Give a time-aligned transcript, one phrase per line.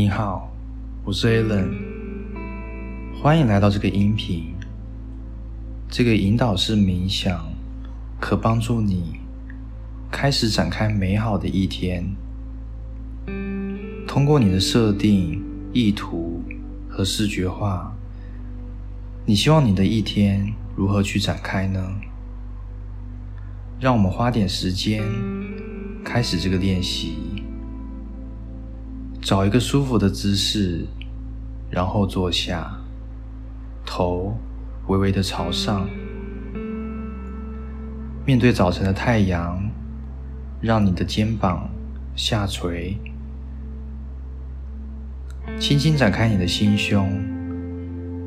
[0.00, 0.50] 你好，
[1.04, 1.68] 我是 Alan，
[3.20, 4.54] 欢迎来到这个音频。
[5.90, 7.52] 这个引导式冥想
[8.18, 9.20] 可帮助你
[10.10, 12.16] 开始展开美好的一天。
[14.08, 15.44] 通过你的设定、
[15.74, 16.42] 意图
[16.88, 17.94] 和视觉化，
[19.26, 21.78] 你希望你的一天如何去展开呢？
[23.78, 25.04] 让我们花点时间
[26.02, 27.29] 开始这个练习。
[29.20, 30.86] 找一个舒服的姿势，
[31.70, 32.74] 然后坐下，
[33.84, 34.34] 头
[34.88, 35.86] 微微的朝上，
[38.24, 39.62] 面对早晨的太阳，
[40.60, 41.68] 让你的肩膀
[42.16, 42.96] 下垂，
[45.58, 47.06] 轻轻展开你的心胸。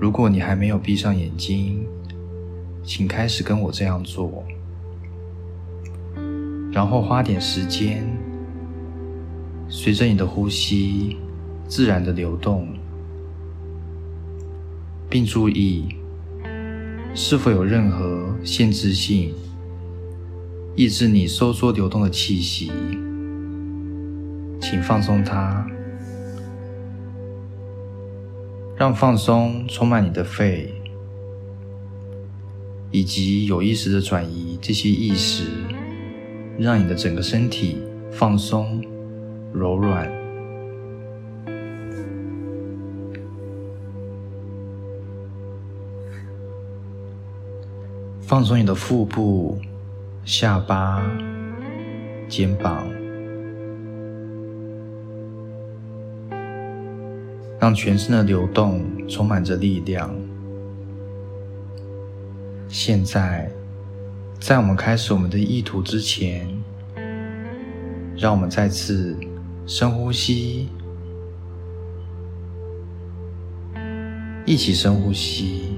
[0.00, 1.84] 如果你还没有闭上眼睛，
[2.84, 4.44] 请开始跟我这样做，
[6.70, 8.06] 然后花点时间。
[9.68, 11.16] 随着你的呼吸
[11.68, 12.68] 自然的流动，
[15.10, 15.86] 并注意
[17.14, 19.34] 是否有任何限制性
[20.76, 22.70] 抑制你收缩流动的气息，
[24.60, 25.66] 请放松它，
[28.76, 30.72] 让放松充满你的肺，
[32.90, 35.44] 以及有意识的转移这些意识，
[36.58, 37.78] 让你的整个身体
[38.12, 38.80] 放松。
[39.58, 40.06] 柔软，
[48.20, 49.58] 放松你的腹部、
[50.26, 51.02] 下巴、
[52.28, 52.86] 肩膀，
[57.58, 60.14] 让全身的流动充满着力量。
[62.68, 63.50] 现在，
[64.38, 66.46] 在我们开始我们的意图之前，
[68.18, 69.16] 让我们再次。
[69.68, 70.68] 深呼吸，
[74.46, 75.76] 一起深呼吸。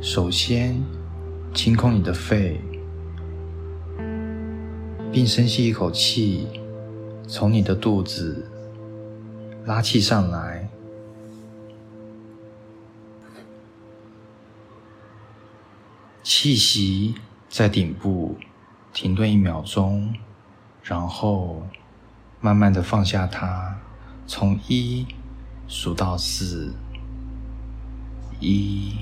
[0.00, 0.82] 首先，
[1.54, 2.60] 清空你的肺，
[5.12, 6.48] 并深吸一口气，
[7.28, 8.50] 从你的肚子
[9.64, 10.68] 拉气上来。
[16.24, 17.14] 气息
[17.48, 18.36] 在顶部
[18.92, 20.12] 停顿一秒钟，
[20.82, 21.62] 然后。
[22.44, 23.74] 慢慢的放下它，
[24.26, 25.06] 从一
[25.66, 26.74] 数到四，
[28.38, 28.96] 一、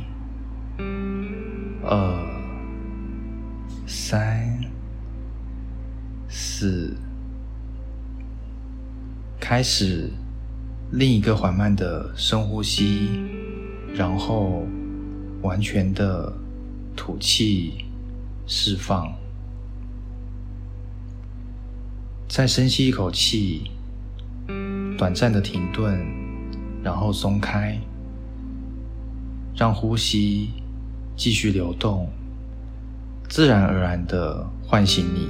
[1.82, 1.98] 二、
[3.84, 4.60] 三、
[6.28, 6.96] 四，
[9.40, 10.08] 开始
[10.92, 13.08] 另一个缓慢的深呼吸，
[13.92, 14.64] 然后
[15.42, 16.32] 完全的
[16.94, 17.86] 吐气
[18.46, 19.12] 释放。
[22.34, 23.70] 再深吸一口气，
[24.96, 26.02] 短暂的停顿，
[26.82, 27.78] 然后松开，
[29.54, 30.48] 让呼吸
[31.14, 32.08] 继续流动，
[33.28, 35.28] 自然而然的唤醒你。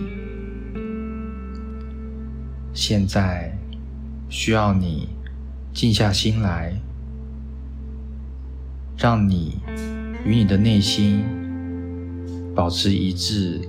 [2.72, 3.52] 现在
[4.28, 5.08] 需要你
[5.74, 6.72] 静下心来，
[8.96, 9.56] 让你
[10.24, 11.24] 与你的内心
[12.54, 13.60] 保持一致，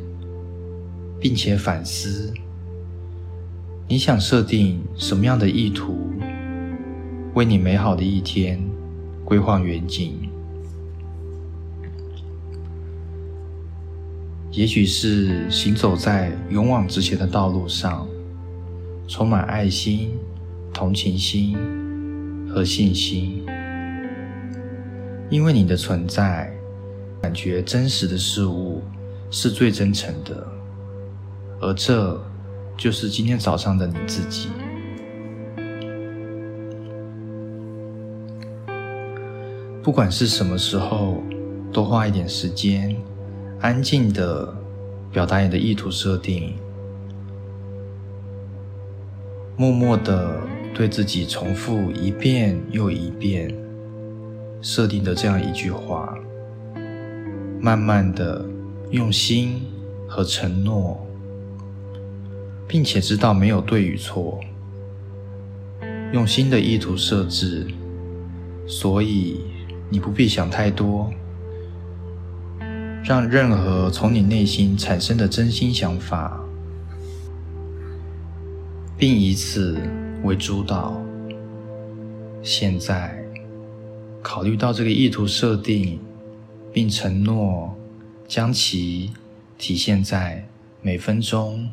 [1.20, 2.32] 并且反思。
[3.94, 6.10] 你想设定什么样的意图，
[7.36, 8.60] 为你美好的一天
[9.24, 10.16] 规划远景？
[14.50, 18.08] 也许是行走在勇往直前的道路上，
[19.08, 20.10] 充满爱心、
[20.74, 21.56] 同情心
[22.50, 23.46] 和信心，
[25.30, 26.52] 因为你的存在，
[27.22, 28.82] 感觉真实的事物
[29.30, 30.48] 是最真诚的，
[31.62, 32.20] 而这。
[32.84, 34.50] 就是今天早上的你自己。
[39.82, 41.24] 不管是什么时候，
[41.72, 42.94] 多花一点时间，
[43.62, 44.54] 安静的
[45.14, 46.56] 表达你的意图设定，
[49.56, 50.42] 默默的
[50.74, 53.56] 对自己重复一遍又一遍
[54.62, 56.14] 设定的这样一句话，
[57.62, 58.44] 慢慢的
[58.92, 59.62] 用心
[60.06, 61.00] 和承诺。
[62.68, 64.40] 并且知道没有对与错，
[66.12, 67.68] 用新的意图设置，
[68.68, 69.42] 所以
[69.90, 71.12] 你不必想太多，
[73.04, 76.40] 让任何从你内心产生的真心想法，
[78.98, 79.78] 并以此
[80.24, 81.00] 为主导。
[82.42, 83.24] 现在
[84.22, 86.00] 考虑到这个意图设定，
[86.74, 87.74] 并承诺
[88.28, 89.12] 将其
[89.58, 90.46] 体现在
[90.82, 91.70] 每分钟。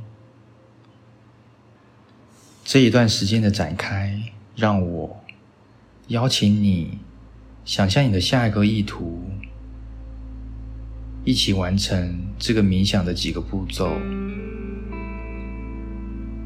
[2.64, 4.22] 这一段时间的展开，
[4.54, 5.20] 让我
[6.08, 6.98] 邀请你
[7.64, 9.24] 想象你的下一个意图，
[11.24, 13.92] 一起完成这个冥想的几个步骤。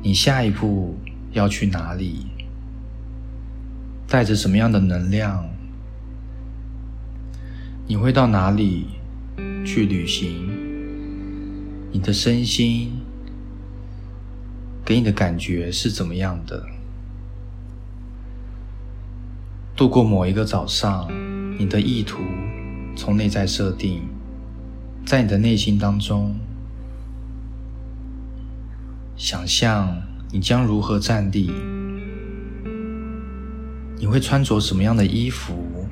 [0.03, 0.97] 你下一步
[1.33, 2.27] 要去哪里？
[4.07, 5.49] 带着什么样的能量？
[7.87, 8.87] 你会到哪里
[9.65, 10.51] 去旅行？
[11.93, 12.93] 你的身心
[14.85, 16.63] 给你的感觉是怎么样的？
[19.75, 21.09] 度过某一个早上，
[21.59, 22.19] 你的意图
[22.95, 24.03] 从内在设定，
[25.07, 26.37] 在你的内心当中，
[29.17, 31.51] 想象你将如何站立？
[33.97, 35.89] 你会穿着什么样的衣服？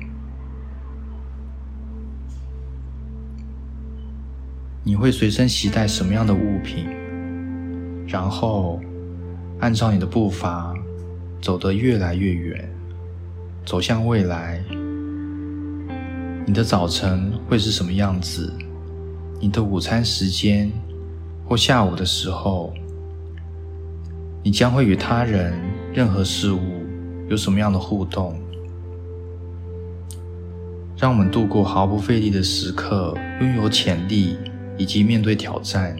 [4.83, 6.85] 你会随身携带什么样的物品？
[8.13, 8.79] 然后
[9.59, 10.71] 按照你的步伐
[11.41, 12.69] 走得越来越远，
[13.65, 14.63] 走向未来。
[16.45, 18.53] 你的早晨会是什么样子？
[19.39, 20.71] 你的午餐时间
[21.43, 22.71] 或下午的时候，
[24.43, 25.59] 你将会与他人、
[25.91, 26.59] 任何事物
[27.29, 28.39] 有什么样的互动？
[30.95, 34.37] 让我们度过毫不费力的时刻，拥有潜力。
[34.75, 35.95] 以及面对挑战，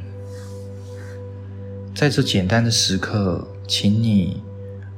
[1.95, 4.41] 在这简单的时刻，请你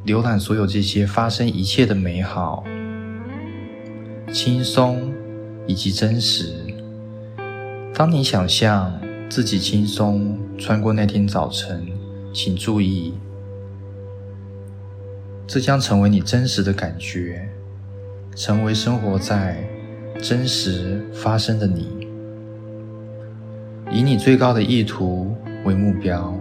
[0.05, 2.63] 浏览所有这些发生一切的美好、
[4.31, 5.11] 轻松
[5.67, 6.55] 以及真实。
[7.93, 8.97] 当你想象
[9.29, 11.85] 自己轻松穿过那天早晨，
[12.33, 13.13] 请注意，
[15.45, 17.49] 这将成为你真实的感觉，
[18.37, 19.61] 成为生活在
[20.21, 22.07] 真实发生的你。
[23.91, 26.33] 以你最高的意图为目标，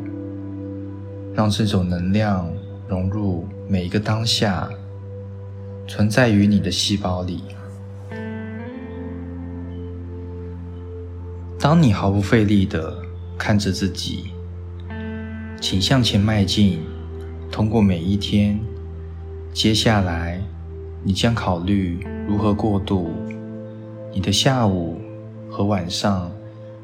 [1.34, 2.48] 让这种能量
[2.86, 4.70] 融入每一个当下，
[5.88, 7.42] 存在于你的细胞里。
[11.58, 12.96] 当你毫不费力的
[13.36, 14.31] 看着自己，
[15.60, 16.81] 请向前迈进，
[17.50, 18.60] 通过每一天。
[19.52, 20.40] 接下来，
[21.02, 23.10] 你将考虑如何过渡
[24.12, 25.00] 你的下午
[25.50, 26.30] 和晚上。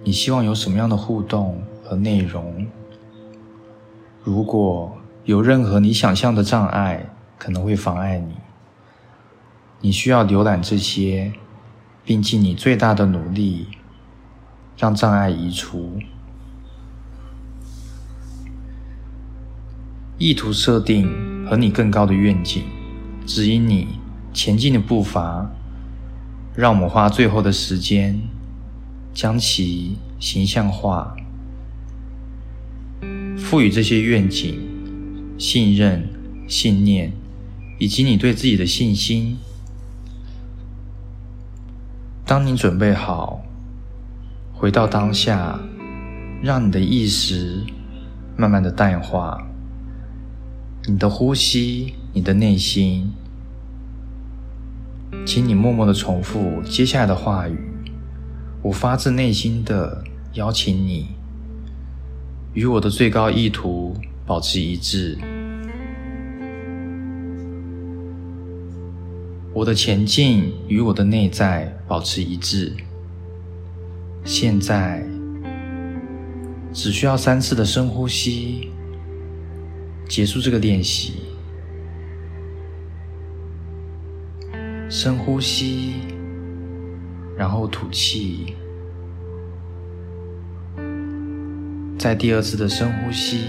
[0.02, 2.66] 你希望有什么样的互动和内容？
[4.22, 8.34] 如果有任何你想象的障碍可能会妨碍你，
[9.80, 11.32] 你需要浏览这些，
[12.04, 13.68] 并尽你最大的努力
[14.76, 15.98] 让障碍移除。
[20.18, 22.62] 意图设定和你更高的愿景，
[23.24, 24.00] 指引你
[24.32, 25.50] 前进的步伐。
[26.54, 28.20] 让我们花最后的时间。
[29.12, 31.16] 将其形象化，
[33.50, 34.60] 赋予这些愿景、
[35.36, 36.08] 信任、
[36.46, 37.10] 信念，
[37.80, 39.38] 以及你对自己的信心。
[42.24, 43.44] 当你准备好，
[44.54, 45.58] 回到当下，
[46.40, 47.64] 让你的意识
[48.36, 49.44] 慢慢的淡化，
[50.86, 53.10] 你的呼吸，你的内心，
[55.26, 57.58] 请你默默的重复接下来的话语。
[58.62, 60.04] 我发自内心的
[60.34, 61.08] 邀请你，
[62.52, 63.96] 与我的最高意图
[64.26, 65.16] 保持一致。
[69.52, 72.72] 我的前进与我的内在保持一致。
[74.24, 75.04] 现在
[76.72, 78.70] 只需要三次的深呼吸，
[80.08, 81.14] 结束这个练习。
[84.88, 85.94] 深呼吸。
[87.36, 88.54] 然后吐气，
[92.00, 93.44] 在第二次的深呼吸，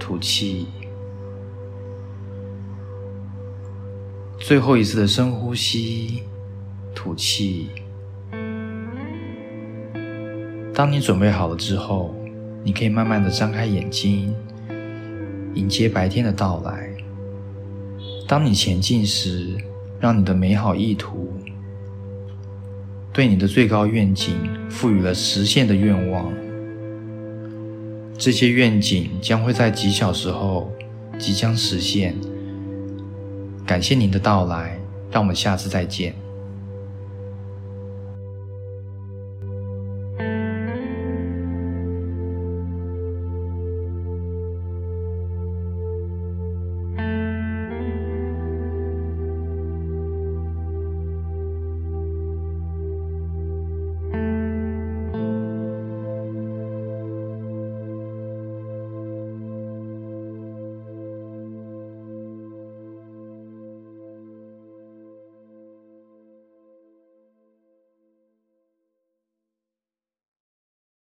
[0.00, 0.66] 吐气，
[4.40, 6.24] 最后一次的深呼吸，
[6.92, 7.68] 吐气。
[10.74, 12.12] 当你准备好了之后，
[12.64, 14.34] 你可以慢慢的张开眼睛，
[15.54, 16.90] 迎接白天的到来。
[18.26, 19.56] 当你前进时，
[20.00, 21.32] 让你的美好意图。
[23.12, 24.34] 对你的最高愿景
[24.68, 26.32] 赋予了实现的愿望，
[28.16, 30.70] 这些愿景将会在几小时后
[31.18, 32.14] 即将实现。
[33.66, 34.78] 感谢您的到来，
[35.10, 36.14] 让我们下次再见。